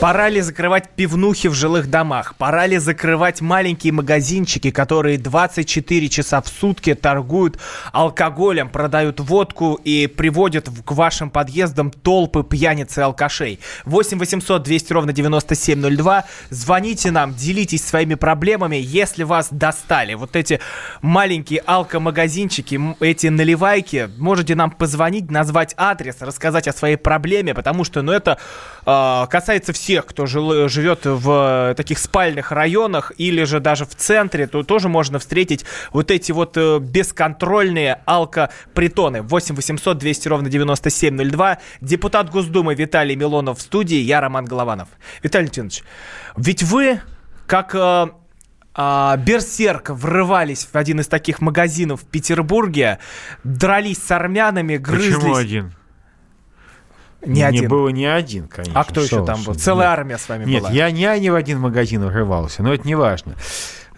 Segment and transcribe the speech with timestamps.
[0.00, 2.34] Пора ли закрывать пивнухи в жилых домах?
[2.36, 7.58] Пора ли закрывать маленькие магазинчики, которые 24 часа в сутки торгуют
[7.92, 13.60] алкоголем, продают водку и приводят к вашим подъездам толпы пьяниц и алкашей?
[13.84, 16.24] 8 800 200 ровно 9702.
[16.48, 20.14] Звоните нам, делитесь своими проблемами, если вас достали.
[20.14, 20.60] Вот эти
[21.02, 28.00] маленькие алкомагазинчики, эти наливайки, можете нам позвонить, назвать адрес, рассказать о своей проблеме, потому что,
[28.00, 28.38] ну, это
[28.86, 33.96] э, касается всех всех, кто жил, живет в таких спальных районах или же даже в
[33.96, 39.22] центре, то тоже можно встретить вот эти вот э, бесконтрольные алкопритоны.
[39.22, 41.58] 8 800 200 ровно 9702.
[41.80, 44.88] Депутат Госдумы Виталий Милонов в студии, я Роман Голованов.
[45.24, 45.82] Виталий Леонидович,
[46.36, 47.00] ведь вы,
[47.48, 48.06] как э,
[48.72, 53.00] а, Берсерк врывались в один из таких магазинов в Петербурге,
[53.42, 55.16] дрались с армянами, грызлись.
[55.16, 55.74] Почему один?
[57.24, 57.68] Не, не один.
[57.68, 58.80] было не один, конечно.
[58.80, 59.54] А кто еще там был?
[59.54, 59.98] Целая Нет.
[59.98, 60.70] армия с вами Нет, была.
[60.70, 63.34] Нет, я, я не в один магазин врывался, но это не важно.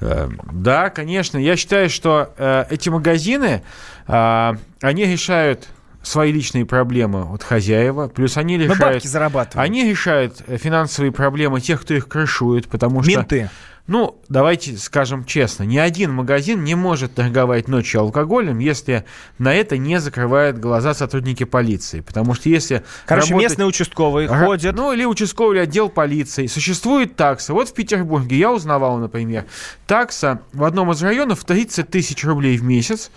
[0.01, 3.62] Э, да, конечно, я считаю, что э, эти магазины,
[4.09, 5.69] э, они решают
[6.03, 9.05] свои личные проблемы от хозяева, плюс они решают...
[9.05, 9.65] зарабатывают.
[9.65, 13.12] Они решают финансовые проблемы тех, кто их крышует, потому что...
[13.12, 13.50] Менты.
[13.88, 19.05] Ну, давайте скажем честно, ни один магазин не может торговать ночью алкоголем, если
[19.38, 22.00] на это не закрывают глаза сотрудники полиции.
[22.00, 22.84] Потому что если...
[23.06, 23.50] Короче, работать...
[23.50, 24.44] местные участковые р...
[24.47, 24.77] ходят...
[24.77, 26.47] Ну, или участковый отдел полиции.
[26.47, 27.53] Существует такса.
[27.55, 29.47] Вот в Петербурге я узнавал, например,
[29.88, 33.10] такса в одном из районов 30 тысяч рублей в месяц.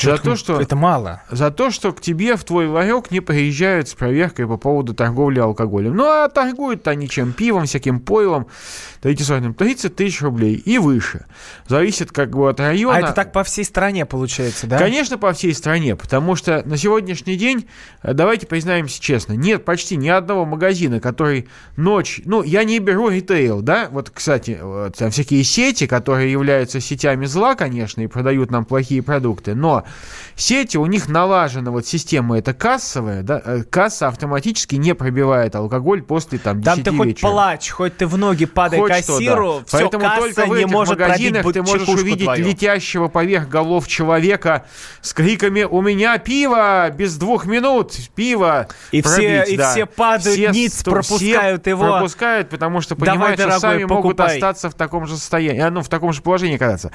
[0.00, 1.22] За то, что, это мало.
[1.30, 5.40] За то, что к тебе в твой ларек не приезжают с проверкой по поводу торговли
[5.40, 5.94] алкоголем.
[5.94, 7.34] Ну, а торгуют они чем?
[7.34, 8.46] Пивом, всяким пойлом.
[9.02, 11.26] 30 тысяч рублей и выше.
[11.66, 12.96] Зависит как бы от района.
[12.96, 14.78] А это так по всей стране получается, да?
[14.78, 17.66] Конечно, по всей стране, потому что на сегодняшний день,
[18.02, 22.20] э, давайте признаемся честно, нет почти ни одного магазина, который ночь...
[22.24, 23.88] Ну, я не беру ритейл, да?
[23.90, 24.58] Вот, кстати,
[24.96, 29.84] там всякие сети, которые являются сетями зла, конечно, и продают нам плохие продукты, но
[30.34, 33.42] сети, у них налажена вот система эта кассовая, да?
[33.44, 38.06] Э, касса автоматически не пробивает алкоголь после там 10 Там ты хоть плачь, хоть ты
[38.06, 39.95] в ноги падай хоть кассиру, что, да.
[40.04, 42.46] Поэтому касса только в не этих может магазинах ты можешь увидеть твою.
[42.46, 44.66] летящего поверх голов человека
[45.00, 46.90] с криками «У меня пиво!
[46.90, 47.92] Без двух минут!
[48.14, 49.70] Пиво!» И, пробить, все, да.
[49.70, 51.92] и все падают все, ниц, пропускают все его.
[51.92, 53.96] пропускают, потому что понимают, Давай, что сами покупай.
[53.96, 56.92] могут остаться в таком же состоянии, ну, в таком же положении оказаться.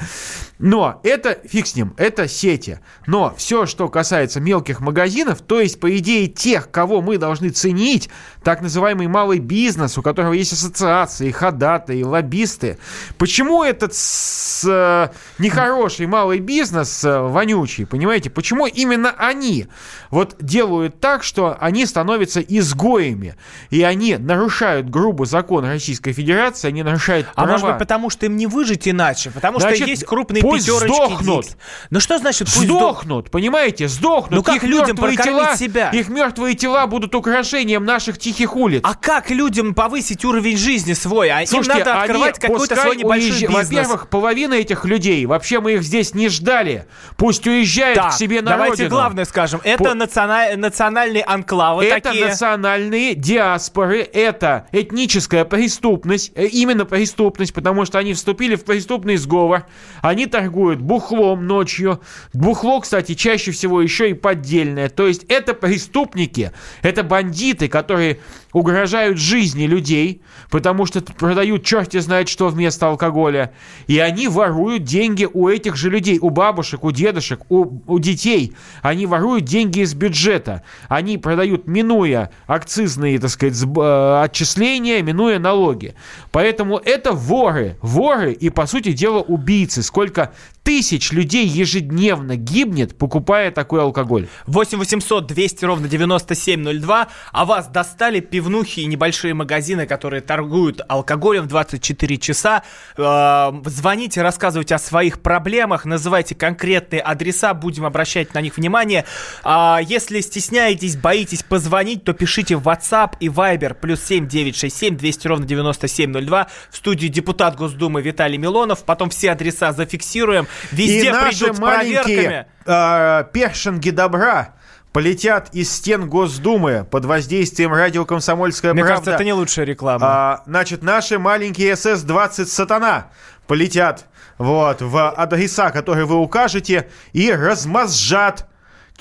[0.60, 2.80] Но это, фиг с ним, это сети.
[3.08, 8.10] Но все, что касается мелких магазинов, то есть, по идее, тех, кого мы должны ценить,
[8.44, 12.78] так называемый малый бизнес, у которого есть ассоциации, ходатые, лоббисты.
[13.18, 18.30] Почему этот с, э, нехороший малый бизнес э, вонючий, понимаете?
[18.30, 19.68] Почему именно они
[20.10, 23.36] вот делают так, что они становятся изгоями,
[23.70, 27.52] и они нарушают грубо закон Российской Федерации, они нарушают А права.
[27.52, 29.32] может быть, потому что им не выжить иначе?
[29.32, 30.88] Потому Значит, что есть крупные пусть пятерочки.
[30.88, 31.46] сдохнут.
[31.90, 33.88] Ну что значит пусть Сдохнут, понимаете?
[33.88, 34.32] Сдохнут.
[34.32, 35.90] Ну как их людям прокормить тела, себя?
[35.90, 38.82] Их мертвые тела будут украшением наших тихих улиц.
[38.84, 41.30] А как людям повысить уровень жизни свой?
[41.30, 43.70] А Слушайте, им надо открывать какой-то пускай свой небольшой уезж- бизнес.
[43.70, 46.86] Во-первых, половина этих людей, вообще мы их здесь не ждали.
[47.18, 48.90] Пусть уезжают так, к себе на давайте родину.
[48.90, 49.62] главное скажем.
[49.64, 52.28] Это По- национа- национальные анклавы это такие.
[52.28, 59.66] национальные диаспоры, это этническая преступность, э, именно преступность, потому что они вступили в преступный сговор,
[60.02, 62.02] они торгуют бухлом ночью.
[62.34, 64.90] Бухло, кстати, чаще всего еще и поддельное.
[64.90, 68.20] То есть это преступники, это бандиты, которые
[68.54, 73.54] угрожают жизни людей, потому что продают черти знает что вместо алкоголя.
[73.88, 78.54] И они воруют деньги у этих же людей, у бабушек, у дедушек, у, у детей.
[78.82, 80.64] Они воруют деньги из бюджета.
[80.88, 85.96] Они продают, минуя акцизные, так сказать, э, отчисления, минуя налоги.
[86.32, 87.78] Поэтому это воры.
[87.82, 89.84] Воры и, по сути дела, убийцы.
[89.84, 94.28] Сколько тысяч людей ежедневно гибнет, покупая такой алкоголь.
[94.48, 97.08] 8 800 200 ровно 9702.
[97.32, 102.64] А вас достали пивнухи и небольшие магазины, которые торгуют алкоголем в 24 часа.
[102.98, 109.06] Э, звоните, рассказывайте о своих проблемах, называйте конкретные адреса, будем обращать на них внимание.
[109.44, 115.28] А если стесняетесь, боитесь позвонить, то пишите в WhatsApp и Viber плюс 7 967 200
[115.28, 116.48] ровно 9702.
[116.70, 118.84] В студии депутат Госдумы Виталий Милонов.
[118.86, 120.48] Потом все адреса зафиксируем.
[120.72, 124.54] Везде и наши маленькие э, першинги добра
[124.92, 128.96] полетят из стен Госдумы под воздействием радио «Комсомольская Мне правда».
[128.96, 130.06] кажется, это не лучшая реклама.
[130.06, 133.08] А, значит, наши маленькие СС-20 «Сатана»
[133.48, 134.06] полетят
[134.38, 138.48] вот, в адреса, которые вы укажете, и размозжат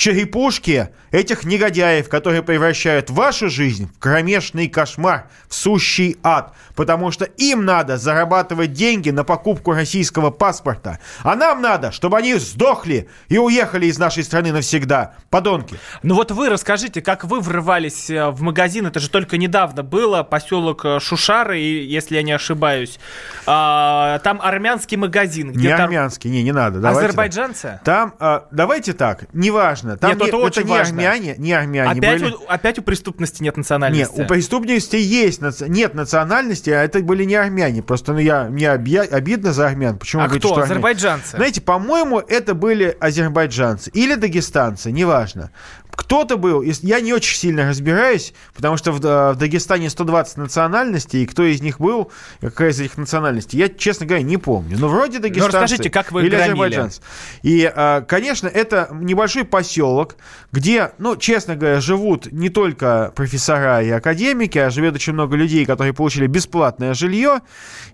[0.00, 6.55] черепушки этих негодяев, которые превращают вашу жизнь в кромешный кошмар, в сущий ад.
[6.75, 11.00] Потому что им надо зарабатывать деньги на покупку российского паспорта.
[11.23, 15.17] А нам надо, чтобы они сдохли и уехали из нашей страны навсегда.
[15.29, 15.76] Подонки.
[16.02, 20.23] Ну вот вы расскажите, как вы врывались э, в магазин, это же только недавно было,
[20.23, 22.99] поселок э, Шушары, если я не ошибаюсь.
[23.44, 25.50] А, там армянский магазин.
[25.50, 26.81] Не тор- армянский, не, не надо.
[26.81, 27.08] давайте так.
[27.11, 27.81] Азербайджанцы?
[27.85, 29.90] Там, а, давайте так, неважно.
[29.97, 30.95] Там Нет, не- это очень не важно.
[30.97, 32.33] армяне, не армяне Опять, были.
[32.35, 34.21] у, опять у преступности нет Нет, национальности.
[34.21, 37.83] у преступности есть, нет национальности, а это были не армяне.
[37.83, 39.99] Просто ну, я, мне объя- обидно за армян.
[39.99, 40.55] Почему а вы говорите, кто?
[40.55, 40.73] что армяне?
[40.75, 41.37] Азербайджанцы?
[41.37, 45.51] Знаете, по-моему, это были азербайджанцы или дагестанцы, неважно.
[45.93, 51.23] Кто-то был, я не очень сильно разбираюсь, потому что в, э, в Дагестане 120 национальностей,
[51.23, 52.11] и кто из них был,
[52.41, 54.77] какая из этих национальностей, я, честно говоря, не помню.
[54.79, 56.51] Но вроде дагестанцы Ну, расскажите, как вы или громили?
[56.51, 57.01] азербайджанцы.
[57.43, 60.17] И, э, конечно, это небольшой поселок,
[60.53, 65.65] где, ну, честно говоря, живут не только профессора и академики, а живет очень много людей,
[65.67, 67.41] которые получили бесплатное жилье.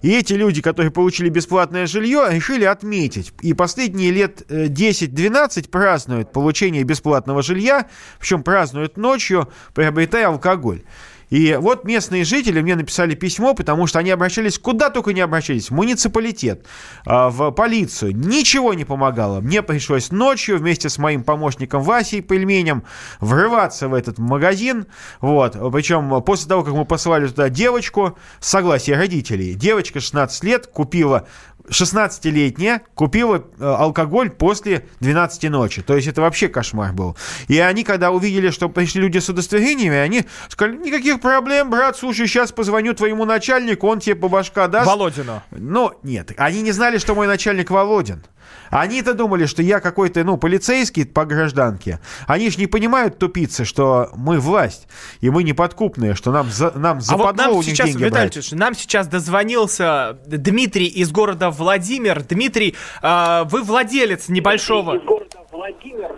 [0.02, 3.32] И эти люди, которые получили бесплатное жилье, решили отметить.
[3.42, 7.85] И последние лет э, 10-12 празднуют получение бесплатного жилья,
[8.18, 10.82] причем празднуют ночью, приобретая алкоголь.
[11.30, 15.70] И вот местные жители мне написали письмо, потому что они обращались куда только не обращались.
[15.70, 16.64] В муниципалитет,
[17.04, 18.16] а, в полицию.
[18.16, 19.40] Ничего не помогало.
[19.40, 22.84] Мне пришлось ночью вместе с моим помощником Васей Пельменем
[23.20, 24.86] врываться в этот магазин.
[25.20, 25.56] Вот.
[25.72, 31.26] Причем после того, как мы посылали туда девочку, с согласия родителей, девочка 16 лет купила
[31.68, 35.82] 16-летняя купила э, алкоголь после 12 ночи.
[35.82, 37.16] То есть это вообще кошмар был.
[37.48, 42.26] И они, когда увидели, что пришли люди с удостоверениями, они сказали, никаких проблем, брат, слушай,
[42.26, 44.86] сейчас позвоню твоему начальнику, он тебе по башка даст.
[44.86, 45.42] Володину.
[45.50, 48.24] Ну, нет, они не знали, что мой начальник Володин.
[48.70, 52.00] Они-то думали, что я какой-то, ну, полицейский по гражданке.
[52.26, 54.88] Они же не понимают, тупицы, что мы власть,
[55.20, 58.36] и мы неподкупные, что нам, за, нам А вот нам сейчас, брать.
[58.36, 62.22] Ильич, нам сейчас дозвонился Дмитрий из города Владимир.
[62.22, 65.00] Дмитрий, а, вы владелец небольшого...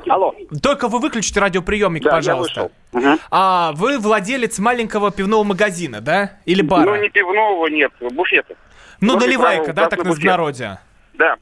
[0.09, 0.35] Алло.
[0.63, 2.61] Только вы выключите радиоприемник, Да, пожалуйста.
[2.61, 3.11] я вышел.
[3.13, 3.21] Мгм.
[3.31, 6.33] А вы владелец маленького пивного магазина, да?
[6.45, 6.85] Или бара?
[6.85, 8.55] Ну, не пивного нет, буфета.
[9.01, 10.25] Ну, наливайка, да, так буфет.
[10.25, 10.79] народе.
[11.15, 11.37] Да.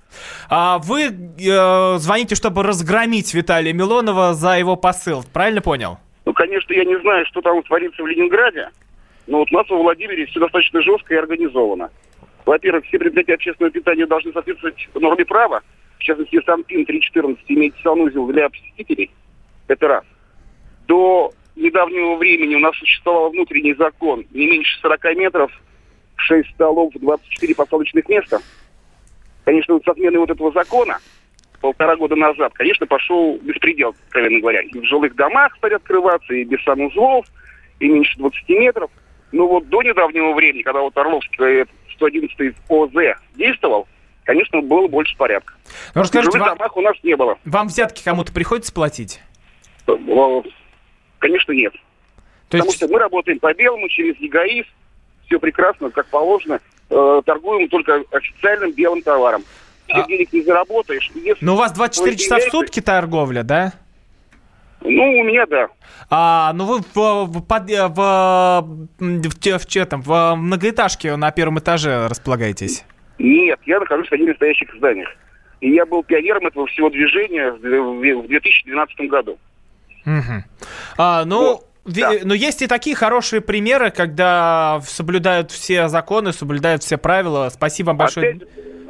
[0.49, 5.25] А вы э, звоните, чтобы разгромить Виталия Милонова за его посыл.
[5.33, 5.99] Правильно понял?
[6.25, 8.71] Ну, конечно, я не знаю, что там творится в Ленинграде,
[9.27, 11.91] но вот у нас во Владимире все достаточно жестко и организовано.
[12.47, 15.63] Во-первых, все предприятия общественного питания должны соответствовать норме права.
[15.99, 19.11] В частности, Санпин 3.14 имеет санузел для посетителей.
[19.67, 20.05] Это раз.
[20.87, 24.25] До недавнего времени у нас существовал внутренний закон.
[24.31, 25.51] Не меньше 40 метров,
[26.15, 28.39] 6 столов, 24 посадочных места.
[29.45, 30.99] Конечно, вот с отменой вот этого закона
[31.61, 34.61] полтора года назад, конечно, пошел беспредел, откровенно говоря.
[34.61, 37.27] И в жилых домах стали открываться, и без санузлов,
[37.81, 38.91] и меньше 20 метров.
[39.33, 41.67] Но вот до недавнего времени, когда вот Орловский э,
[41.97, 42.91] 111 ОЗ
[43.35, 43.87] действовал,
[44.25, 45.55] конечно, было больше порядка.
[45.95, 47.39] Ну, расскажите, вам, у нас не было.
[47.45, 49.21] вам взятки кому-то приходится платить?
[49.87, 49.93] Э,
[51.19, 51.73] Конечно, нет.
[51.73, 54.67] То Потому есть, что мы работаем по белому, через ЕГАИС,
[55.27, 56.61] все прекрасно, как положено.
[56.89, 59.43] Э, торгуем только официальным белым товаром.
[59.89, 61.11] Все А- денег не заработаешь.
[61.15, 63.73] Если- ну у вас 24 Ой, часа в сутки торговля, да?
[64.89, 65.69] Ну, у меня да.
[66.11, 68.63] А, ну вы в, в, под- э, в,
[68.99, 72.85] в, в, там, в многоэтажке на первом этаже располагаетесь?
[73.19, 75.09] Нет, я нахожусь в одних настоящих зданиях.
[75.61, 79.39] И я был пионером этого всего движения в в- в 2012 году.
[80.05, 80.45] Мгм.
[80.99, 82.13] А, ну, Вот, да.
[82.23, 87.49] но есть и такие хорошие примеры, когда соблюдают все законы, соблюдают все правила.
[87.49, 88.35] Спасибо вам большое.
[88.37, 88.49] Опять,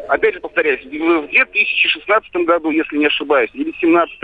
[0.09, 0.91] опять же повторяюсь, в
[1.31, 4.19] 2016 году, если не ошибаюсь, или в 2017,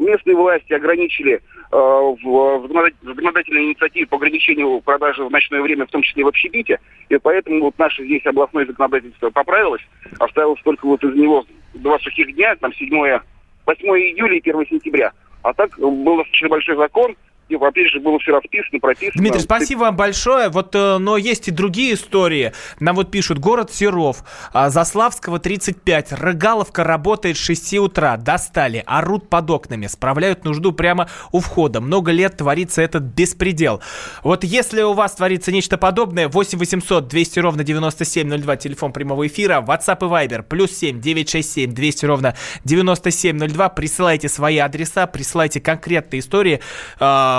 [0.00, 1.40] местные власти ограничили э,
[1.70, 6.78] в законодатель- законодательной инициативе по ограничению продажи в ночное время, в том числе в общепите,
[7.08, 9.82] и поэтому вот наше здесь областное законодательство поправилось,
[10.18, 13.20] оставилось только вот из него два сухих дня, там 7
[13.66, 15.12] 8 июля и 1 сентября.
[15.42, 17.16] А так был достаточно большой закон,
[17.50, 19.20] И, опять же, было все расписано, прописано.
[19.20, 20.48] Дмитрий, спасибо вам большое.
[20.50, 22.52] Вот, э, но есть и другие истории.
[22.78, 29.28] Нам вот пишут, город Серов, а, Заславского 35, Рыгаловка работает с 6 утра, достали, орут
[29.28, 31.80] под окнами, справляют нужду прямо у входа.
[31.80, 33.80] Много лет творится этот беспредел.
[34.22, 39.64] Вот если у вас творится нечто подобное, 8 800 200 ровно 9702, телефон прямого эфира,
[39.66, 46.60] WhatsApp и Viber, плюс 7 967 200 ровно 9702, присылайте свои адреса, присылайте конкретные истории.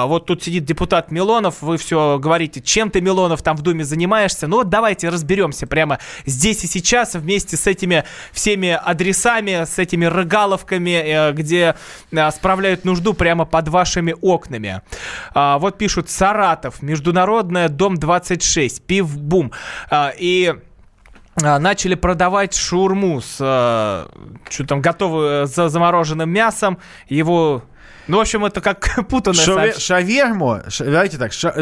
[0.01, 3.84] А, вот тут сидит депутат Милонов, вы все говорите, чем ты, Милонов, там в Думе
[3.84, 4.48] занимаешься.
[4.48, 10.05] Ну вот давайте разберемся прямо здесь и сейчас вместе с этими всеми адресами, с этими
[10.05, 11.75] рыгаловками, э, где
[12.12, 14.81] э, справляют нужду прямо под вашими окнами.
[15.36, 19.51] А, вот пишут Саратов, Международная, дом 26, пивбум.
[19.91, 20.55] А, и
[21.36, 24.08] начали продавать шаурму с э,
[24.50, 26.79] что там готовую за замороженным мясом.
[27.08, 27.63] Его
[28.08, 31.53] ну, в общем, это как путанное Шаве- Шаверму, ш- давайте так, ша-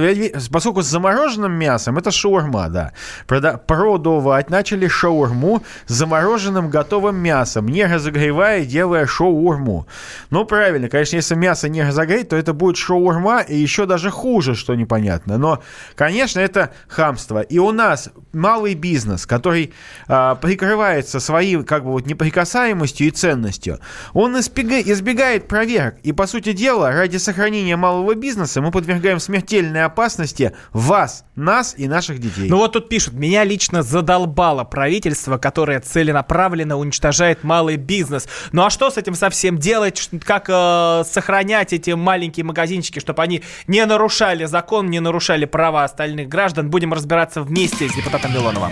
[0.51, 2.93] поскольку с замороженным мясом, это шаурма, да.
[3.27, 9.87] Прода- продавать начали шаурму с замороженным готовым мясом, не разогревая, делая шаурму.
[10.29, 14.55] Ну, правильно, конечно, если мясо не разогреть, то это будет шаурма, и еще даже хуже,
[14.55, 15.37] что непонятно.
[15.37, 15.61] Но,
[15.95, 17.41] конечно, это хамство.
[17.41, 19.73] И у нас малый бизнес, который
[20.07, 23.79] а, прикрывается своей, как бы, вот неприкасаемостью и ценностью,
[24.13, 25.95] он избега- избегает проверок.
[26.03, 31.87] И, по сути дела, ради сохранения малого бизнеса мы подвергаем смертельной опасности вас, нас и
[31.87, 32.49] наших детей.
[32.49, 38.27] Ну вот тут пишут, меня лично задолбало правительство, которое целенаправленно уничтожает малый бизнес.
[38.51, 40.09] Ну а что с этим совсем делать?
[40.23, 46.29] Как э, сохранять эти маленькие магазинчики, чтобы они не нарушали закон, не нарушали права остальных
[46.29, 46.69] граждан?
[46.69, 48.71] Будем разбираться вместе с депутатом Милоновым.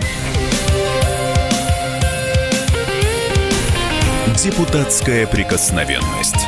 [4.42, 6.47] Депутатская прикосновенность.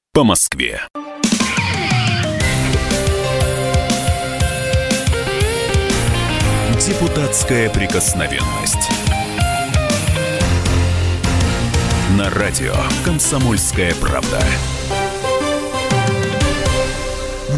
[0.13, 0.81] по Москве.
[6.85, 8.89] Депутатская прикосновенность.
[12.17, 12.73] На радио
[13.05, 14.41] «Комсомольская правда».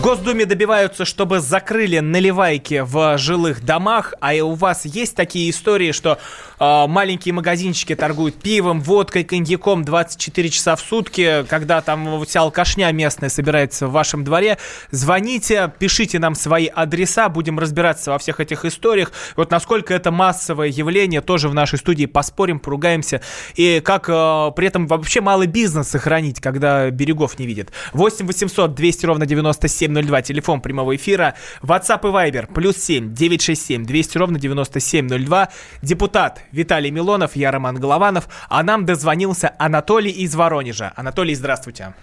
[0.03, 5.93] Госдуме добиваются, чтобы закрыли наливайки в жилых домах, а и у вас есть такие истории,
[5.93, 6.17] что
[6.59, 12.91] э, маленькие магазинчики торгуют пивом, водкой, коньяком 24 часа в сутки, когда там вся алкашня
[12.91, 14.57] местная собирается в вашем дворе,
[14.91, 19.13] звоните, пишите нам свои адреса, будем разбираться во всех этих историях.
[19.37, 23.21] Вот насколько это массовое явление, тоже в нашей студии поспорим, поругаемся,
[23.55, 27.71] и как э, при этом вообще малый бизнес сохранить, когда берегов не видит.
[27.93, 33.85] 8 800 200 ровно 97 9702, телефон прямого эфира, WhatsApp и Viber, плюс 7 967
[33.85, 35.49] 200 ровно 9702,
[35.81, 40.91] депутат Виталий Милонов, я Роман Голованов, а нам дозвонился Анатолий из Воронежа.
[40.95, 41.93] Анатолий, здравствуйте.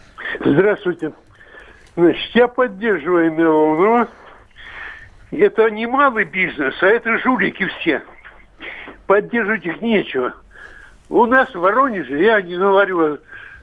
[0.44, 1.12] Здравствуйте.
[1.97, 4.09] Значит, я поддерживаю Милонова.
[5.32, 8.02] Это не малый бизнес, а это жулики все.
[9.06, 10.35] Поддерживать их нечего.
[11.09, 13.18] У нас в Воронеже, я не говорю,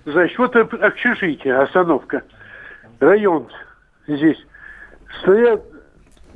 [0.05, 2.24] значит, вот общежитие, остановка,
[3.00, 3.50] район
[4.08, 4.38] здесь
[5.22, 5.64] стоят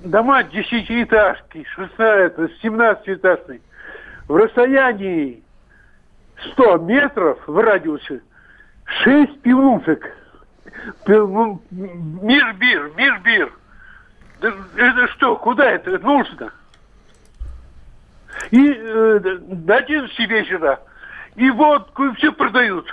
[0.04, 3.62] дома десятиэтажки, 16, 17-этажные.
[4.28, 5.44] В расстоянии
[6.54, 8.22] 100 метров в радиусе
[9.04, 10.18] 6 пивнушек.
[11.08, 13.54] Мир-бир, мир-бир.
[14.42, 16.52] Это что, куда это нужно?
[18.50, 20.80] И э, до 11 вечера
[21.36, 22.88] и водку, и все продают.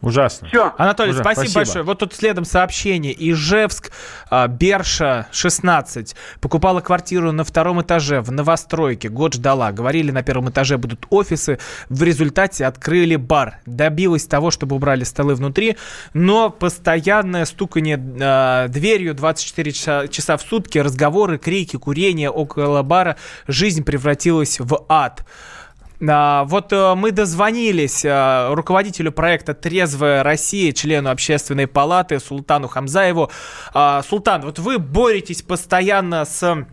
[0.00, 0.46] Ужасно.
[0.48, 0.72] Все.
[0.78, 1.58] Анатолий, Уже, спасибо, спасибо.
[1.58, 1.84] большое.
[1.84, 3.12] Вот тут следом сообщение.
[3.30, 3.90] Ижевск,
[4.30, 6.14] а, Берша, 16.
[6.40, 9.08] Покупала квартиру на втором этаже в новостройке.
[9.08, 9.72] Год ждала.
[9.72, 11.58] Говорили, на первом этаже будут офисы.
[11.88, 13.58] В результате открыли бар.
[13.66, 15.76] Добилась того, чтобы убрали столы внутри.
[16.14, 23.16] Но постоянное стукание а, дверью 24 часа, часа в сутки, разговоры, крики, курение около бара.
[23.48, 25.24] Жизнь превратилась в ад.
[26.06, 33.30] А, Вот э, мы дозвонились э, руководителю проекта «Трезвая Россия», члену общественной палаты Султану Хамзаеву.
[33.74, 36.66] А, Султан, вот вы боретесь постоянно с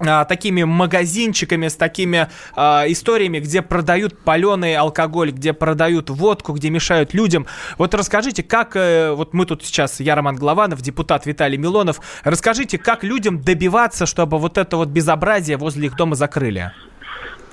[0.00, 6.68] а, такими магазинчиками, с такими а, историями, где продают паленый алкоголь, где продают водку, где
[6.68, 7.46] мешают людям.
[7.78, 12.76] Вот расскажите, как, э, вот мы тут сейчас, я Роман Главанов, депутат Виталий Милонов, расскажите,
[12.76, 16.72] как людям добиваться, чтобы вот это вот безобразие возле их дома закрыли?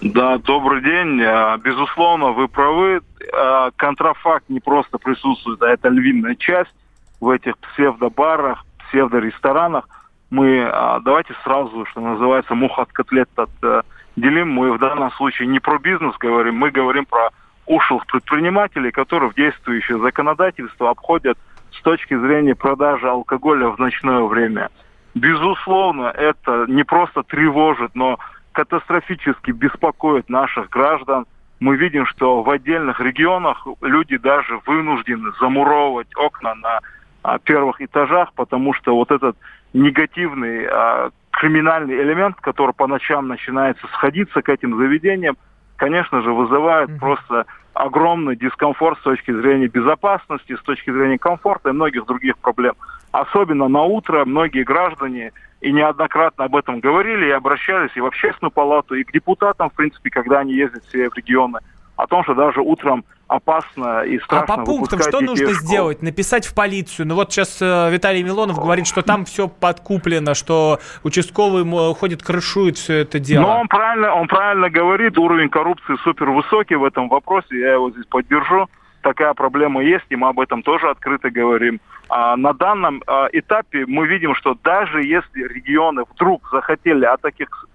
[0.01, 1.21] Да, добрый день.
[1.21, 3.01] А, Безусловно, вы правы.
[3.33, 6.73] А, Контрафакт не просто присутствует, а это львиная часть
[7.19, 9.87] в этих псевдобарах, псевдоресторанах.
[10.31, 14.49] Мы а, давайте сразу, что называется, мух от котлет отделим.
[14.49, 17.29] Мы в данном случае не про бизнес говорим, мы говорим про
[17.67, 21.37] ушлых предпринимателей, которые в действующее законодательство обходят
[21.71, 24.69] с точки зрения продажи алкоголя в ночное время.
[25.13, 28.17] Безусловно, это не просто тревожит, но
[28.51, 31.25] катастрофически беспокоит наших граждан.
[31.59, 36.79] Мы видим, что в отдельных регионах люди даже вынуждены замуровывать окна на
[37.23, 39.37] а, первых этажах, потому что вот этот
[39.73, 45.37] негативный а, криминальный элемент, который по ночам начинается сходиться к этим заведениям,
[45.77, 46.99] конечно же, вызывает mm-hmm.
[46.99, 52.73] просто огромный дискомфорт с точки зрения безопасности, с точки зрения комфорта и многих других проблем.
[53.11, 58.51] Особенно на утро многие граждане и неоднократно об этом говорили и обращались и в общественную
[58.51, 61.59] палату, и к депутатам, в принципе, когда они ездят все в регионы,
[62.01, 66.01] о том, что даже утром опасно и страшно А по пунктам что нужно сделать?
[66.01, 67.07] Написать в полицию?
[67.07, 72.77] Ну вот сейчас э, Виталий Милонов говорит, что там все подкуплено, что участковый ходит, крышует
[72.77, 73.43] все это дело.
[73.43, 77.91] Ну, он правильно, он правильно говорит, уровень коррупции супер высокий в этом вопросе, я его
[77.91, 78.67] здесь поддержу.
[79.01, 81.79] Такая проблема есть, и мы об этом тоже открыто говорим.
[82.09, 87.67] А на данном а, этапе мы видим, что даже если регионы вдруг захотели, а таких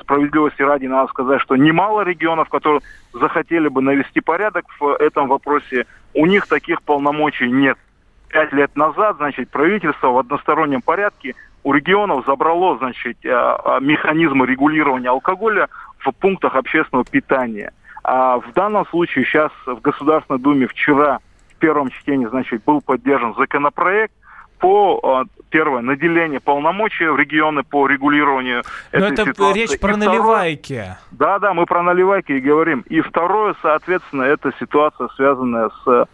[0.00, 2.80] справедливости ради надо сказать, что немало регионов, которые
[3.12, 7.76] захотели бы навести порядок в этом вопросе, у них таких полномочий нет.
[8.28, 15.10] Пять лет назад, значит, правительство в одностороннем порядке у регионов забрало, значит, а, механизмы регулирования
[15.10, 15.68] алкоголя
[15.98, 17.72] в пунктах общественного питания.
[18.02, 21.18] А в данном случае сейчас в Государственной Думе вчера
[21.50, 24.14] в первом чтении, значит, был поддержан законопроект
[24.58, 29.60] по а, первое наделение полномочий в регионы по регулированию Но этой это ситуации.
[29.60, 30.96] речь про и наливайки.
[31.12, 32.80] да, да, мы про наливайки и говорим.
[32.88, 36.06] И второе, соответственно, это ситуация, связанная с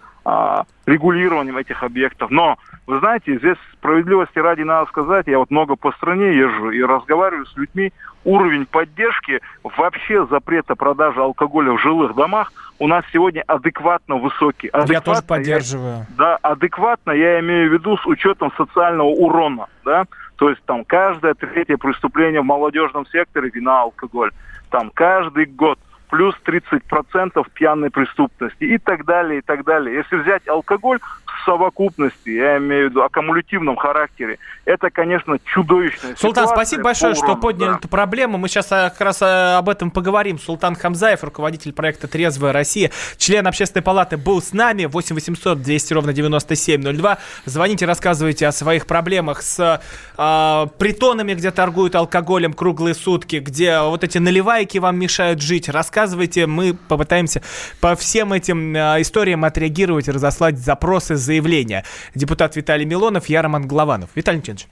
[0.87, 2.31] регулированием этих объектов.
[2.31, 6.83] Но, вы знаете, здесь справедливости ради надо сказать, я вот много по стране езжу и
[6.83, 7.93] разговариваю с людьми,
[8.25, 14.69] уровень поддержки вообще запрета продажи алкоголя в жилых домах у нас сегодня адекватно высокий.
[14.69, 15.99] Адекватно, я тоже поддерживаю.
[15.99, 20.05] Я, да, адекватно я имею в виду с учетом социального урона, да,
[20.37, 24.33] то есть там каждое третье преступление в молодежном секторе вина алкоголь,
[24.71, 25.79] там каждый год
[26.13, 29.97] плюс 30% пьяной преступности и так далее, и так далее.
[29.97, 36.49] Если взять алкоголь в совокупности, я имею в виду аккумулятивном характере, это, конечно, чудовищная Султан,
[36.49, 37.79] спасибо большое, урону, что подняли да.
[37.79, 38.37] эту проблему.
[38.37, 40.39] Мы сейчас э, как раз э, об этом поговорим.
[40.39, 44.85] Султан Хамзаев, руководитель проекта «Трезвая Россия», член общественной палаты, был с нами.
[44.85, 47.19] 8 800 200 ровно 9702.
[47.47, 49.81] Звоните, рассказывайте о своих проблемах с
[50.19, 55.71] э, притонами, где торгуют алкоголем круглые сутки, где вот эти наливайки вам мешают жить.
[55.71, 57.43] Рассказывайте рассказывайте, мы попытаемся
[57.81, 61.85] по всем этим э, историям отреагировать и разослать запросы, заявления.
[62.15, 64.11] Депутат Виталий Милонов, я Роман Главанов.
[64.17, 64.67] Виталий Леонидович.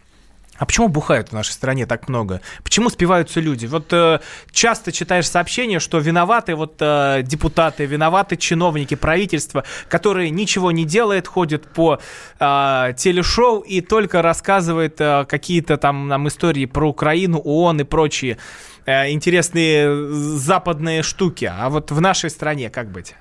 [0.60, 2.42] А почему бухают в нашей стране так много?
[2.62, 3.64] Почему спиваются люди?
[3.64, 4.20] Вот э,
[4.52, 11.26] часто читаешь сообщения, что виноваты вот э, депутаты, виноваты чиновники правительства, которые ничего не делают,
[11.26, 11.98] ходят по
[12.38, 18.36] э, телешоу и только рассказывают э, какие-то там нам истории про Украину, ООН и прочие.
[18.84, 21.50] Э, интересные западные штуки.
[21.50, 23.14] А вот в нашей стране как быть?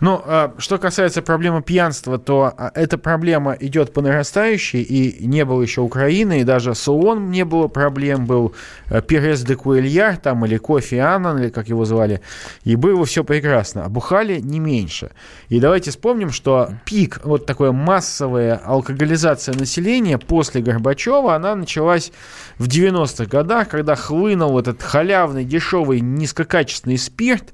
[0.00, 5.44] Ну, а, что касается проблемы пьянства, то а, эта проблема идет по нарастающей, и не
[5.44, 8.54] было еще Украины, и даже с ООН не было проблем, был
[8.90, 12.20] э, Перес де Куэльяр, там, или Кофи Аннан, или как его звали,
[12.64, 15.10] и было все прекрасно, а бухали не меньше.
[15.48, 22.12] И давайте вспомним, что пик, вот такая массовая алкоголизация населения после Горбачева, она началась
[22.58, 27.52] в 90-х годах, когда хлынул этот халявный, дешевый, низкокачественный спирт,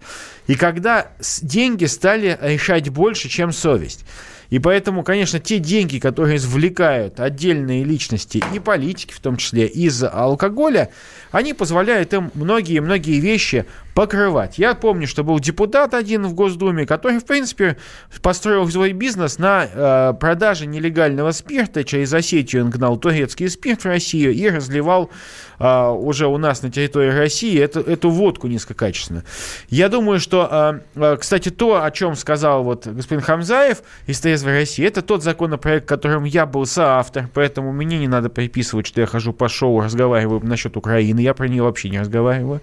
[0.51, 4.05] и когда деньги стали решать больше, чем совесть.
[4.49, 10.03] И поэтому, конечно, те деньги, которые извлекают отдельные личности и политики, в том числе из
[10.03, 10.91] алкоголя,
[11.31, 14.59] они позволяют им многие-многие вещи покрывать.
[14.59, 17.77] Я помню, что был депутат один в Госдуме, который, в принципе,
[18.23, 21.85] построил свой бизнес на э, продаже нелегального спирта.
[21.85, 25.11] Через Осетию он гнал турецкий спирт в Россию и разливал
[25.59, 29.25] э, уже у нас на территории России эту, эту водку низкокачественную.
[29.69, 34.55] Я думаю, что, э, э, кстати, то, о чем сказал вот господин Хамзаев из «Трезвой
[34.55, 39.07] России», это тот законопроект, которым я был соавтор, поэтому мне не надо приписывать, что я
[39.07, 42.61] хожу по шоу, разговариваю насчет Украины, я про нее вообще не разговариваю.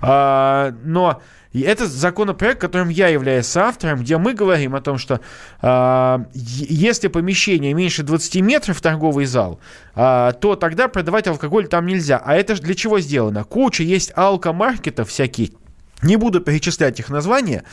[0.00, 1.22] А, но
[1.52, 5.20] это законопроект, которым я являюсь соавтором, где мы говорим о том, что
[5.62, 9.60] э, если помещение меньше 20 метров, торговый зал,
[9.94, 12.20] э, то тогда продавать алкоголь там нельзя.
[12.24, 13.44] А это же для чего сделано?
[13.44, 15.50] Куча есть алкомаркетов всяких,
[16.04, 17.64] не буду перечислять их названия,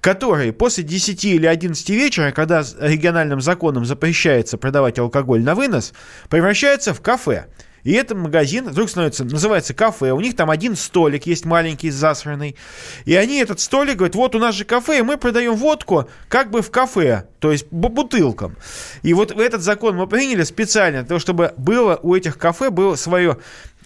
[0.00, 5.92] которые после 10 или 11 вечера, когда региональным законом запрещается продавать алкоголь на вынос,
[6.28, 7.46] превращаются в кафе.
[7.84, 10.12] И этот магазин вдруг становится, называется кафе.
[10.12, 12.56] У них там один столик есть маленький, засранный.
[13.04, 16.50] И они этот столик говорят, вот у нас же кафе, и мы продаем водку как
[16.50, 18.56] бы в кафе, то есть бутылкам.
[19.02, 22.96] И вот этот закон мы приняли специально для того, чтобы было у этих кафе было
[22.96, 23.38] свое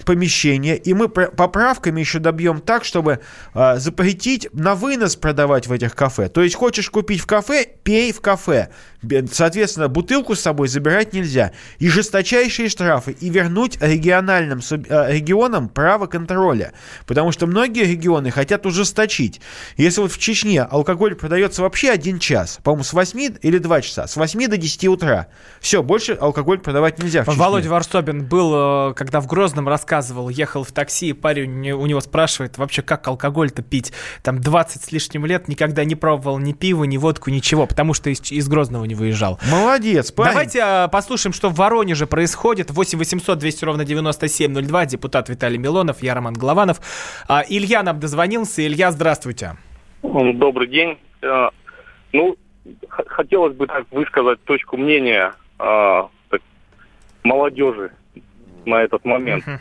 [0.05, 3.21] помещение, и мы поправками еще добьем так, чтобы
[3.55, 6.29] э, запретить на вынос продавать в этих кафе.
[6.29, 8.69] То есть хочешь купить в кафе, пей в кафе.
[9.31, 11.53] Соответственно, бутылку с собой забирать нельзя.
[11.79, 13.13] И жесточайшие штрафы.
[13.13, 16.73] И вернуть региональным э, регионам право контроля.
[17.07, 19.41] Потому что многие регионы хотят ужесточить.
[19.77, 24.07] Если вот в Чечне алкоголь продается вообще один час, по-моему, с 8 или 2 часа,
[24.07, 25.29] с 8 до 10 утра.
[25.61, 29.88] Все, больше алкоголь продавать нельзя Володя Варсобин был, э, когда в Грозном рассказывал,
[30.29, 33.93] ехал в такси, парень у него спрашивает, вообще как алкоголь-то пить?
[34.23, 38.11] Там 20 с лишним лет никогда не пробовал ни пива, ни водку, ничего, потому что
[38.11, 39.39] из, из Грозного не выезжал.
[39.51, 40.33] Молодец, парень.
[40.33, 42.71] Давайте а, послушаем, что в Воронеже происходит.
[42.71, 44.87] 8 800 200 ровно 9702.
[44.87, 46.81] Депутат Виталий Милонов, я Роман Голованов.
[47.29, 48.67] А, Илья нам дозвонился.
[48.67, 49.57] Илья, здравствуйте.
[50.03, 50.99] Добрый день.
[51.23, 51.51] А,
[52.13, 52.37] ну,
[52.89, 55.33] хотелось бы так высказать точку мнения
[57.25, 57.93] молодежи
[58.65, 59.47] на этот момент.
[59.47, 59.59] Uh-huh.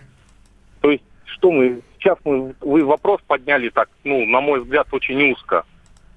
[0.82, 5.32] То есть, что мы сейчас мы вы вопрос подняли так, ну, на мой взгляд, очень
[5.32, 5.64] узко.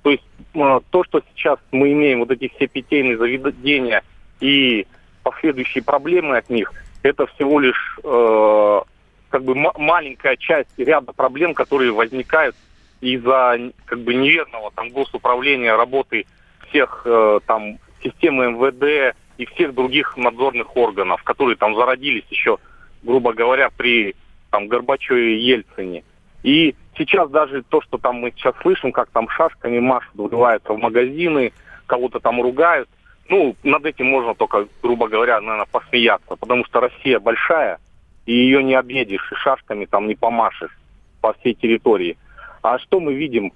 [0.03, 0.23] То есть
[0.55, 4.03] э, то, что сейчас мы имеем, вот эти все питейные заведения
[4.41, 4.87] и
[5.23, 8.81] последующие проблемы от них, это всего лишь э,
[9.29, 12.57] как бы маленькая часть ряда проблем, которые возникают
[13.01, 16.27] из-за как бы неверного там госуправления работы
[16.69, 22.59] всех э, там системы МВД и всех других надзорных органов, которые там зародились еще,
[23.03, 24.15] грубо говоря, при
[24.51, 26.05] там Горбачеве и Ельцине.
[26.43, 30.79] И сейчас даже то, что там мы сейчас слышим, как там шашками машут, врываются в
[30.79, 31.53] магазины,
[31.87, 32.89] кого-то там ругают,
[33.31, 37.79] ну, над этим можно только, грубо говоря, наверное, посмеяться, потому что Россия большая,
[38.27, 40.77] и ее не объедешь, и шашками там не помашешь
[41.21, 42.19] по всей территории.
[42.63, 43.53] А что мы видим?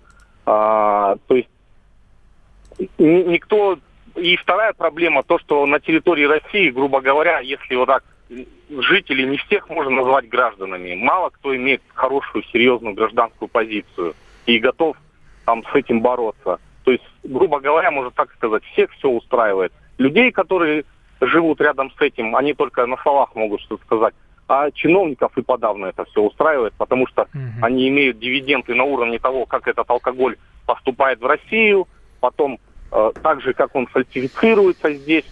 [0.46, 1.48] А, то есть
[2.98, 3.78] никто...
[4.14, 8.04] И вторая проблема, то, что на территории России, грубо говоря, если вот так
[8.70, 10.94] жителей не всех можно назвать гражданами.
[10.94, 14.14] Мало кто имеет хорошую, серьезную гражданскую позицию
[14.46, 14.96] и готов
[15.44, 16.58] там с этим бороться.
[16.84, 19.72] То есть, грубо говоря, можно так сказать, всех все устраивает.
[19.98, 20.84] Людей, которые
[21.20, 24.14] живут рядом с этим, они только на словах могут что-то сказать.
[24.46, 27.40] А чиновников и подавно это все устраивает, потому что угу.
[27.62, 31.88] они имеют дивиденды на уровне того, как этот алкоголь поступает в Россию,
[32.20, 32.58] потом
[32.92, 35.24] э, так же, как он фальсифицируется здесь,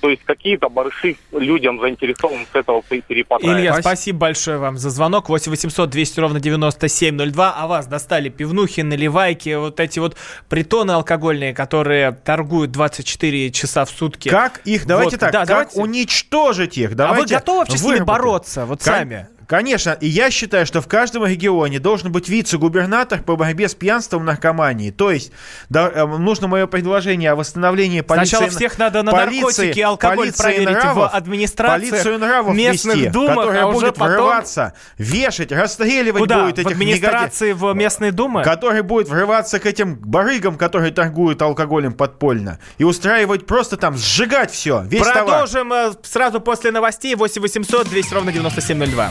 [0.00, 3.46] то есть какие-то барыши людям заинтересованы с этого перепадать.
[3.46, 5.28] Илья, спасибо большое вам за звонок.
[5.28, 7.54] 8 800 200 ровно 9702.
[7.56, 10.16] А вас достали пивнухи, наливайки, вот эти вот
[10.48, 14.28] притоны алкогольные, которые торгуют 24 часа в сутки.
[14.28, 15.80] Как их, давайте вот, так, да, как давайте...
[15.80, 16.96] уничтожить их?
[16.96, 18.66] Давайте а вы готовы вообще с ними бороться?
[18.66, 18.96] Вот как...
[18.96, 19.28] сами.
[19.50, 24.22] Конечно, и я считаю, что в каждом регионе должен быть вице-губернатор по борьбе с пьянством
[24.22, 24.92] и наркоманией.
[24.92, 25.32] То есть
[25.68, 28.36] да, э, нужно мое предложение о восстановлении полиции...
[28.36, 32.96] Сначала всех надо на полиции, наркотики и алкоголь проверить нравов, в администрации полицию нравов местных
[32.96, 34.06] вести, думах, которая а будет потом...
[34.06, 36.44] врываться, вешать, расстреливать Куда?
[36.44, 37.72] будет этих в администрации, негодяй...
[37.72, 38.44] в местные думы?
[38.44, 44.52] Который будет врываться к этим барыгам, которые торгуют алкоголем подпольно, и устраивать просто там, сжигать
[44.52, 45.88] все, весь Продолжим товар.
[45.88, 47.16] Э, сразу после новостей.
[47.16, 49.10] 8 800 200 ровно 9702.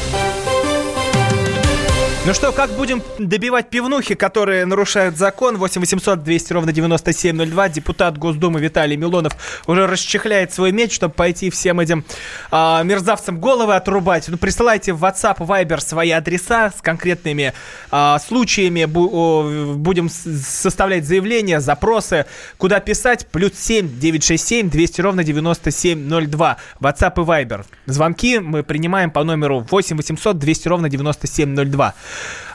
[2.23, 5.57] Ну что, как будем добивать пивнухи, которые нарушают закон?
[5.57, 7.69] 8 800 200 ровно 9702.
[7.69, 9.33] Депутат Госдумы Виталий Милонов
[9.65, 12.05] уже расчехляет свой меч, чтобы пойти всем этим
[12.51, 14.27] а, мерзавцам головы отрубать.
[14.27, 17.53] Ну, присылайте в WhatsApp, Viber свои адреса с конкретными
[17.89, 18.85] а, случаями.
[18.85, 22.27] Бу, о, будем составлять заявления, запросы.
[22.57, 23.25] Куда писать?
[23.31, 26.57] Плюс 7 967 200 ровно 9702.
[26.81, 27.65] WhatsApp и Viber.
[27.87, 31.95] Звонки мы принимаем по номеру 8 800 200 ровно 9702.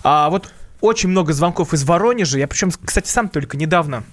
[0.02, 2.38] А, вот очень много звонков из Воронежа.
[2.38, 4.04] Я причем, кстати, сам только недавно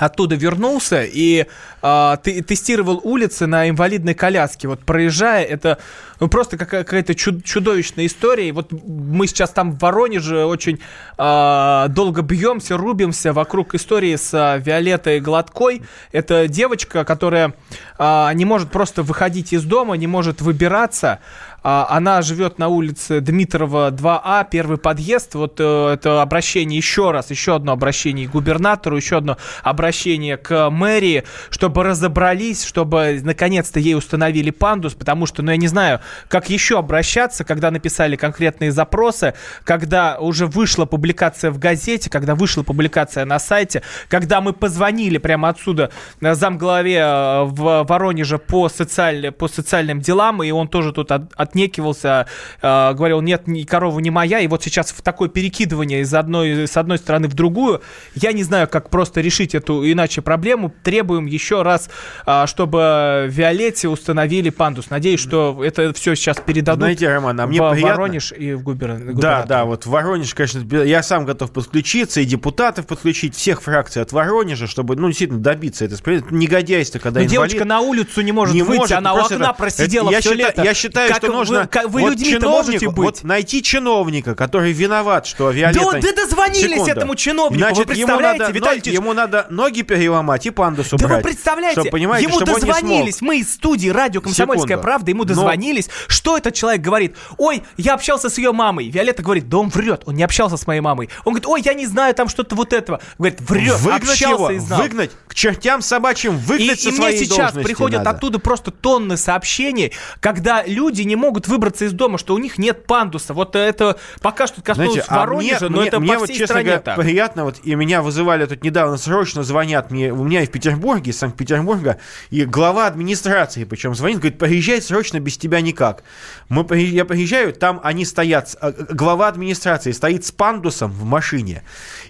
[0.00, 1.46] оттуда вернулся и
[1.82, 4.66] э, тестировал улицы на инвалидной коляске.
[4.66, 5.78] Вот проезжая, это
[6.20, 8.48] ну, просто какая-то чудовищная история.
[8.48, 10.80] И вот мы сейчас там в Воронеже очень
[11.18, 15.82] э, долго бьемся, рубимся вокруг истории с э, Виолеттой Гладкой.
[16.12, 17.52] Это девочка, которая
[17.98, 21.20] э, не может просто выходить из дома, не может выбираться.
[21.62, 25.34] А, она живет на улице Дмитрова 2А, первый подъезд.
[25.34, 30.70] Вот э, это обращение еще раз, еще одно обращение к губернатору, еще одно обращение к
[30.70, 36.48] мэрии, чтобы разобрались, чтобы наконец-то ей установили пандус, потому что, ну, я не знаю, как
[36.48, 43.24] еще обращаться, когда написали конкретные запросы, когда уже вышла публикация в газете, когда вышла публикация
[43.24, 49.30] на сайте, когда мы позвонили прямо отсюда замглаве э, в Воронеже по, социаль...
[49.32, 52.26] по социальным делам, и он тоже тут от отнекивался,
[52.62, 56.66] э, говорил, нет, ни корова не моя, и вот сейчас в такое перекидывание из одной,
[56.66, 57.82] с одной стороны в другую,
[58.14, 61.90] я не знаю, как просто решить эту иначе проблему, требуем еще раз,
[62.26, 64.90] э, чтобы Виолетте установили пандус.
[64.90, 67.90] Надеюсь, что это все сейчас передадут Знаете, Роман, а мне в приятно...
[67.90, 69.14] Воронеж и в губернатор.
[69.14, 74.02] Да, да, вот в Воронеж, конечно, я сам готов подключиться, и депутатов подключить, всех фракций
[74.02, 75.96] от Воронежа, чтобы, ну, действительно добиться это
[76.30, 79.52] негодяйство, когда Но девочка на улицу не может не выйти, может, она у окна это,
[79.54, 80.62] просидела это, я все считаю, лето.
[80.62, 81.68] Я считаю, как что нужно...
[81.72, 82.96] Вы, вы вот людьми-то можете быть?
[82.96, 85.92] Вот найти чиновника, который виноват, что Виолетта...
[85.92, 86.90] Да, да дозвонились Секунду.
[86.90, 90.90] этому чиновнику, Значит, вы представляете, ему надо, Виталий ноги, ему надо ноги переломать и пандус
[90.90, 91.18] да убрать.
[91.18, 94.82] вы представляете, чтобы, понимаете, ему чтобы дозвонились, мы из студии радио «Комсомольская Секунду.
[94.82, 95.92] правда», ему дозвонились, Но...
[96.08, 97.16] что этот человек говорит?
[97.38, 98.88] Ой, я общался с ее мамой.
[98.88, 101.08] Виолетта говорит, да он врет, он не общался с моей мамой.
[101.24, 103.00] Он говорит, ой, я не знаю там что-то вот этого.
[103.18, 104.80] Говорит, врет, выгнать общался его, и знал.
[104.82, 108.10] выгнать к чертям собачьим, выгнать и, со и своей мне сейчас приходят надо.
[108.10, 112.86] оттуда просто тонны сообщений, когда люди не могут выбраться из дома, что у них нет
[112.86, 113.34] пандуса.
[113.34, 116.24] Вот это пока что коснулось Знаете, а Воронежа, мне, но мне, это мне по вот,
[116.28, 116.96] всей честно стране говоря, так.
[116.96, 121.10] приятно, вот, и меня вызывали тут недавно, срочно звонят мне, у меня и в Петербурге,
[121.10, 121.98] из Санкт-Петербурга,
[122.30, 126.02] и глава администрации, причем звонит, говорит, приезжай срочно, без тебя никак.
[126.48, 131.62] Мы, я приезжаю, там они стоят, а, глава администрации стоит с пандусом в машине,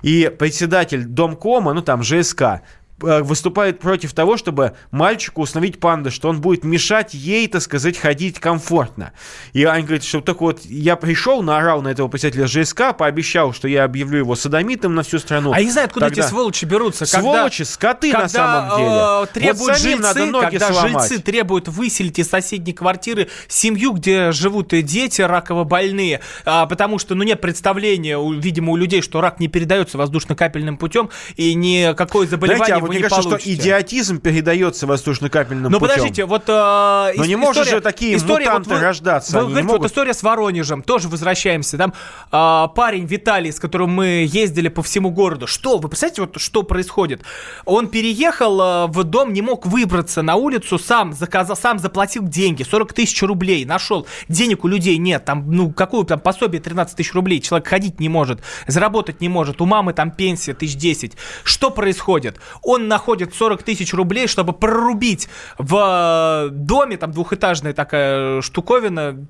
[0.03, 2.61] и председатель Домкома, ну там ЖСК, э,
[3.01, 8.39] выступает против того, чтобы мальчику установить панду, что он будет мешать ей, так сказать, ходить
[8.39, 9.13] комфортно.
[9.53, 13.69] И они говорят, что так вот, я пришел, наорал на этого председателя ЖСК, пообещал, что
[13.69, 15.53] я объявлю его садомитом на всю страну.
[15.53, 16.23] А я не знаю, откуда Тогда...
[16.23, 17.07] эти сволочи берутся.
[17.07, 18.91] Сволочи, скоты когда, на самом деле.
[18.91, 21.09] Э, требуют вот жильцы, надо ноги когда сломать.
[21.09, 27.15] жильцы требуют выселить из соседней квартиры семью, где живут дети раково больные, а, потому что,
[27.15, 32.67] ну, нет представления, видимо, у людей, что рак не передается воздушно-капельным путем, и никакое заболевание
[32.67, 33.55] Знаете, а вы вот не мне кажется, получите.
[33.55, 35.95] что идиотизм передается воздушно-капельным Но путем.
[35.95, 39.49] подождите, вот э, Но не может же такие история, мутанты вот вы- рождаться, Вы не
[39.51, 39.83] говорите, могут.
[39.83, 41.79] вот история с Воронежем, тоже возвращаемся.
[41.79, 41.93] Там
[42.33, 45.47] э, парень Виталий, с которым мы ездили по всему городу.
[45.47, 47.23] Что, вы представляете, вот что происходит?
[47.65, 52.63] Он переехал э, в дом, не мог выбраться на улицу, сам заказал, сам заплатил деньги,
[52.63, 54.07] 40 тысяч рублей, нашел.
[54.29, 58.09] Денег у людей нет, там, ну, какое там пособие 13 тысяч рублей, человек ходить не
[58.09, 61.13] может, заработать не может, у мамы там пенсия тысяч 10.
[61.45, 62.39] Что происходит?
[62.63, 69.27] Он находит 40 тысяч рублей, чтобы прорубить в э, доме, там двухэтажная такая штуковина,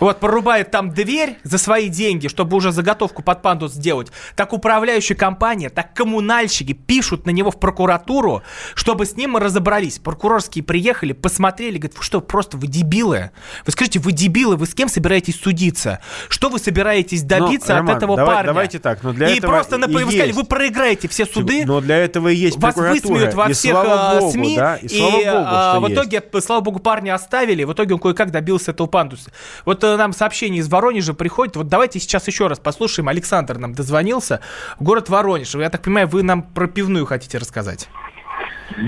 [0.00, 5.16] вот, порубает там дверь за свои деньги, чтобы уже заготовку под пандус сделать, так управляющая
[5.16, 8.42] компания, так коммунальщики пишут на него в прокуратуру,
[8.74, 10.00] чтобы с ним мы разобрались.
[10.00, 13.30] Прокурорские приехали, посмотрели, говорят, вы что, просто вы дебилы?
[13.64, 16.00] Вы скажите, вы дебилы, вы с кем собираетесь судиться?
[16.28, 18.46] Что вы собираетесь добиться но, от Роман, этого давай, парня?
[18.48, 20.38] Давайте так, но для и этого просто, например, вы сказали, есть.
[20.38, 24.16] вы проиграете все суды, Но для этого и есть вас высмеют во и всех слава
[24.16, 25.94] э, богу, СМИ, да, и, слава богу, а, в есть.
[25.94, 29.30] итоге, слава богу, парня оставили, в итоге он кое-как добился этого пандуса.
[29.64, 33.74] Вот э, нам сообщение из Воронежа приходит, вот давайте сейчас еще раз послушаем, Александр нам
[33.74, 34.40] дозвонился,
[34.80, 37.88] город Воронеж, я так понимаю, вы нам про пивную хотите рассказать?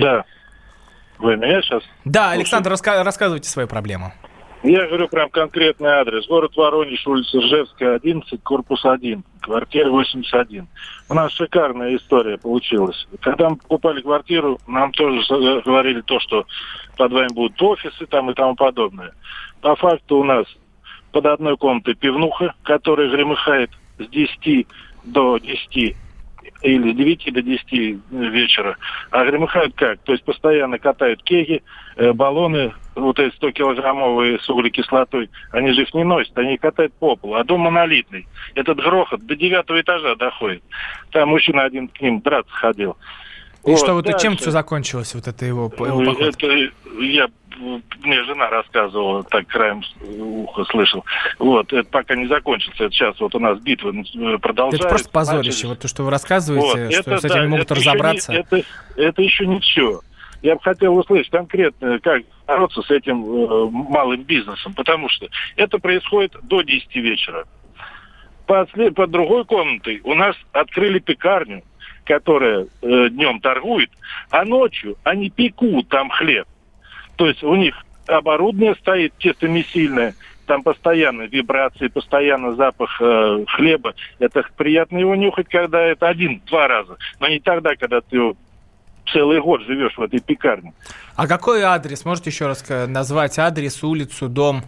[0.00, 0.24] Да.
[1.18, 1.83] Вы меня сейчас?
[2.04, 4.14] Да, Александр, раска- рассказывайте свою проблему.
[4.62, 6.27] Я говорю прям конкретный адрес.
[6.27, 10.68] Город Воронеж, улица Ржевская, 11, корпус 1, квартира 81.
[11.09, 13.09] У нас шикарная история получилась.
[13.20, 16.44] Когда мы покупали квартиру, нам тоже с- говорили то, что
[16.99, 19.12] под вами будут офисы там и тому подобное.
[19.62, 20.44] По факту у нас
[21.11, 24.66] под одной комнатой пивнуха, которая гремыхает с 10
[25.05, 25.96] до 10
[26.62, 27.73] или с 9 до 10
[28.11, 28.77] вечера.
[29.11, 30.01] А гремыхают как?
[30.01, 31.62] То есть постоянно катают кеги,
[31.96, 37.16] э, баллоны, вот эти 100-килограммовые с углекислотой, они же их не носят, они катают по
[37.16, 37.35] полу.
[37.35, 38.27] А дом монолитный.
[38.55, 40.62] Этот грохот до девятого этажа доходит.
[41.11, 42.96] Там мужчина один к ним драться ходил.
[43.66, 44.20] И что вот дальше.
[44.20, 46.20] чем все закончилось, вот это его, его поход?
[46.20, 46.46] Это
[47.01, 49.82] я мне жена рассказывала, так краем
[50.18, 51.04] уха слышал.
[51.38, 52.84] Вот, это пока не закончится.
[52.84, 54.86] Это сейчас вот у нас битва э, продолжается.
[54.86, 55.68] Это просто позорище, Начали.
[55.68, 57.92] вот то, что вы рассказываете, Вот, что это с этим да, могут это еще не-
[57.94, 58.32] разобраться.
[58.32, 58.62] это,
[58.96, 60.00] это еще не все.
[60.42, 65.78] Я бы хотел услышать конкретно, как бороться с этим э, малым бизнесом, потому что это
[65.78, 67.44] происходит до 10 вечера.
[68.46, 71.62] Под, под другой комнатой у нас открыли пекарню,
[72.04, 73.90] которая э, днем торгует,
[74.30, 76.46] а ночью они пекут там хлеб.
[77.20, 77.74] То есть у них
[78.06, 80.14] оборудование стоит тестомесильное,
[80.46, 83.92] там постоянно вибрации, постоянно запах э, хлеба.
[84.18, 88.35] Это приятно его нюхать, когда это один-два раза, но не тогда, когда ты
[89.12, 90.72] целый год живешь в этой пекарне.
[91.14, 92.06] А какой адрес?
[92.06, 94.62] Можете еще раз назвать адрес, улицу, дом?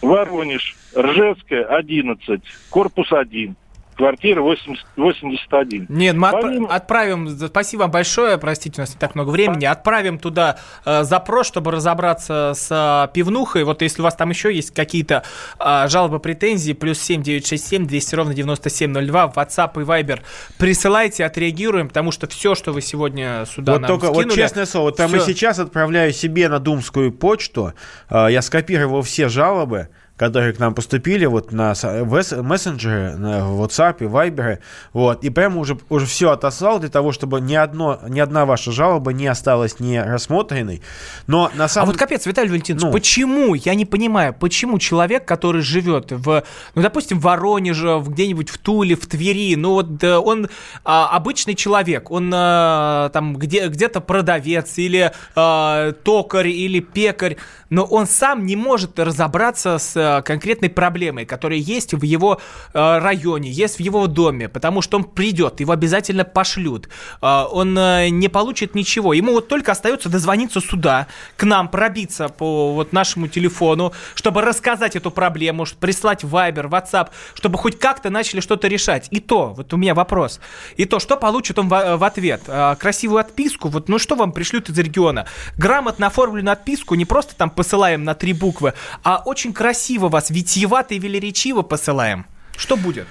[0.00, 3.56] Воронеж, Ржевская, 11, корпус 1,
[3.94, 5.86] квартира 80, 81.
[5.88, 10.18] Нет, мы Помимо- отправим, спасибо вам большое, простите, у нас не так много времени, отправим
[10.18, 13.64] туда э, запрос, чтобы разобраться с э, пивнухой.
[13.64, 15.22] Вот если у вас там еще есть какие-то
[15.58, 20.20] э, жалобы, претензии, плюс 7967 200 ровно 9702, в WhatsApp и Viber.
[20.58, 24.66] Присылайте, отреагируем, потому что все, что вы сегодня сюда Вот нам только, вот скинули, честное
[24.66, 27.72] слово, вот прямо всё- сейчас отправляю себе на думскую почту,
[28.10, 33.98] э, я скопировал все жалобы, которые к нам поступили вот на в мессенджеры, на WhatsApp
[33.98, 34.58] Viber,
[34.92, 38.70] вот, и прямо уже, уже все отослал для того, чтобы ни, одно, ни одна ваша
[38.70, 40.82] жалоба не осталась не рассмотренной.
[41.26, 42.92] Но на А самом вот капец, Виталий Валентинович, Ну.
[42.92, 48.58] почему, я не понимаю, почему человек, который живет в, ну, допустим, в Воронеже, где-нибудь в
[48.58, 50.48] Туле, в Твери, ну, вот он
[50.84, 57.36] а, обычный человек, он а, там где, где-то продавец или а, токарь или пекарь,
[57.70, 62.40] но он сам не может разобраться с а, конкретной проблемой, которая есть в его
[62.72, 66.88] а, районе, есть в его доме, потому что он придет, его обязательно пошлют,
[67.20, 72.74] А, он не получит ничего, ему вот только остается дозвониться сюда, к нам, пробиться по
[72.74, 78.68] вот нашему телефону, чтобы рассказать эту проблему, прислать Viber, WhatsApp, чтобы хоть как-то начали что-то
[78.68, 79.08] решать.
[79.10, 80.40] И то, вот у меня вопрос,
[80.76, 82.42] и то, что получит он в, ответ?
[82.78, 85.26] Красивую отписку, вот ну что вам пришлют из региона?
[85.56, 90.94] Грамотно оформленную отписку, не просто там посылаем на три буквы, а очень красиво вас, витиевато
[90.94, 92.26] и велеречиво посылаем.
[92.56, 93.06] Что будет?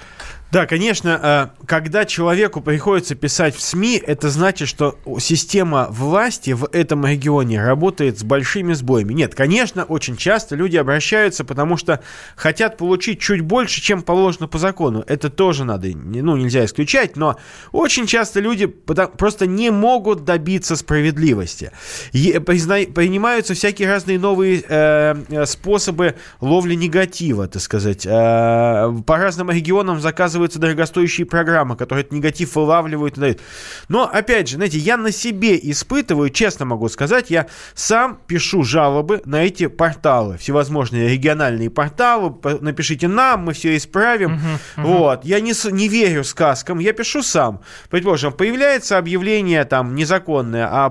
[0.52, 6.68] Да, конечно, э, когда человеку приходится писать в СМИ, это значит, что система власти в
[6.70, 9.14] этом регионе работает с большими сбоями.
[9.14, 11.98] Нет, конечно, очень часто люди обращаются, потому что
[12.36, 15.02] хотят получить чуть больше, чем положено по закону.
[15.08, 17.36] Это тоже надо, ну, нельзя исключать, но
[17.72, 21.72] очень часто люди просто не могут добиться справедливости.
[22.12, 28.04] Призна- принимаются всякие разные новые э, э, способы ловли негатива, так сказать.
[28.04, 29.98] По разным регионам
[30.44, 33.40] заказываются дорогостоящие программы, которые этот негатив вылавливают и дают.
[33.88, 39.22] Но, опять же, знаете, я на себе испытываю, честно могу сказать, я сам пишу жалобы
[39.24, 44.40] на эти порталы, всевозможные региональные порталы, напишите нам, мы все исправим.
[44.76, 47.60] Вот, я не, не верю сказкам, я пишу сам.
[47.90, 50.90] Предположим, появляется объявление там незаконное о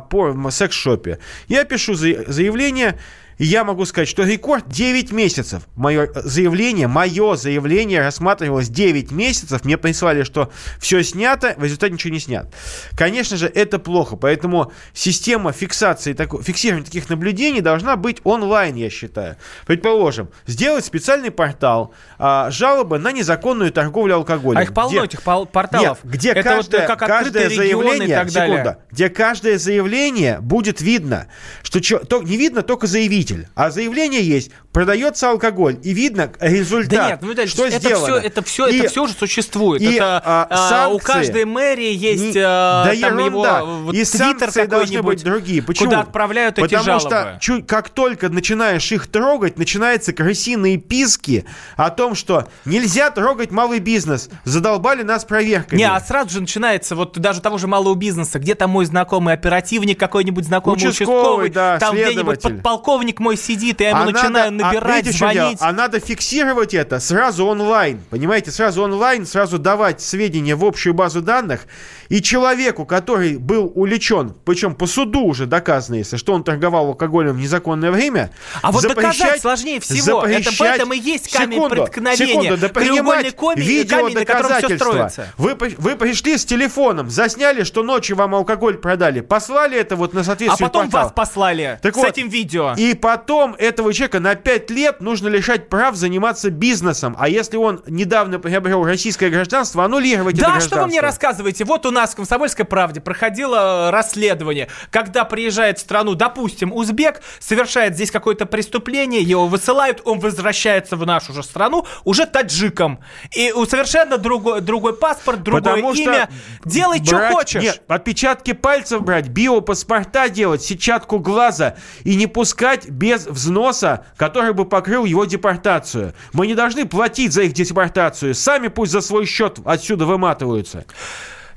[0.51, 1.19] секс-шопе.
[1.47, 2.97] Я пишу за- заявление,
[3.37, 5.63] И я могу сказать, что рекорд 9 месяцев.
[5.75, 9.65] Мое заявление, мое заявление рассматривалось 9 месяцев.
[9.65, 12.47] Мне прислали, что все снято, в результате ничего не снят.
[12.95, 14.15] Конечно же, это плохо.
[14.15, 19.37] Поэтому система фиксации, фиксирования таких наблюдений должна быть онлайн, я считаю.
[19.65, 24.59] Предположим, сделать специальный портал, а, жалобы на незаконную торговлю алкоголем.
[24.59, 26.03] А их полно, где, этих порталов.
[26.03, 28.57] Нет, где это каждое, вот как каждое заявление, и так далее.
[28.57, 31.27] Секунда, где каждое заявление будет видно,
[31.63, 32.87] что то, не видно только
[33.23, 38.05] заявитель, а заявление есть, продается алкоголь, и видно результат, да нет, ну, что это сделано.
[38.05, 39.81] Все, это все, и, это все уже существует.
[39.81, 43.59] И, это, а, а, санкции, у каждой мэрии есть не, а, да там ерунда.
[43.59, 45.62] его вот, и санкции должны быть другие.
[45.62, 45.89] Почему?
[45.89, 47.09] Куда отправляют Потому эти жалобы.
[47.09, 51.45] Потому что как только начинаешь их трогать, начинаются крысиные писки
[51.77, 54.29] о том, что нельзя трогать малый бизнес.
[54.43, 55.79] Задолбали нас проверками.
[55.79, 58.39] Не, а сразу же начинается вот даже того же малого бизнеса.
[58.39, 63.82] Где там мой знакомый оперативник, какой-нибудь знакомый участковый, участковый да, там где-нибудь подполковник мой сидит,
[63.82, 65.58] я ему а начинаю надо, набирать, а, звонить.
[65.60, 68.01] А надо фиксировать это сразу онлайн.
[68.09, 71.66] Понимаете, сразу онлайн, сразу давать сведения в общую базу данных.
[72.09, 77.34] И человеку, который был уличен, причем по суду уже доказано, если что он торговал алкоголем
[77.34, 80.24] в незаконное время, а вот доказать сложнее всего.
[80.24, 82.28] Это в этом и есть камень секунду, преткновения.
[82.28, 85.11] Секунду, да принимать коми, видео камень, доказательства.
[85.38, 90.24] Вы, вы пришли с телефоном, засняли, что ночью вам алкоголь продали, послали это вот на
[90.24, 91.03] соответствующий А потом портал.
[91.03, 92.74] вас послали так с вот, этим видео.
[92.78, 97.18] И потом этого человека на 5 лет нужно лишать прав заниматься бизнесом.
[97.20, 100.70] А если он недавно приобрел российское гражданство, аннулировать да, это гражданство.
[100.70, 101.66] Да, что вы мне рассказываете?
[101.66, 107.95] Вот у нас в «Комсомольской правде» проходило расследование, когда приезжает в страну, допустим, узбек, совершает
[107.95, 113.01] здесь какое-то преступление, его высылают, он возвращается в нашу же страну уже таджиком.
[113.36, 116.30] И у совершенно другой, другой паспорт, другое Потому имя.
[116.64, 117.64] Делай, брать, что хочешь.
[117.64, 121.76] Нет, отпечатки пальцев брать, биопаспорта делать, сетчатку глаза
[122.06, 126.13] и не пускать без взноса, который бы покрыл его депортацию.
[126.31, 128.35] Мы не должны платить за их депортацию.
[128.35, 130.85] Сами пусть за свой счет отсюда выматываются.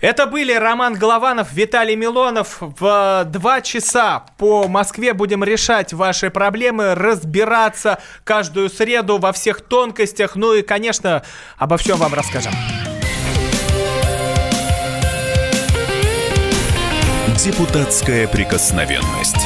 [0.00, 2.58] Это были Роман Голованов, Виталий Милонов.
[2.60, 10.36] В два часа по Москве будем решать ваши проблемы, разбираться каждую среду во всех тонкостях.
[10.36, 11.22] Ну и, конечно,
[11.56, 12.52] обо всем вам расскажем.
[17.38, 19.45] Депутатская прикосновенность.